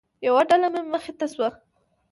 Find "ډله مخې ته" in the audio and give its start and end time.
0.49-1.25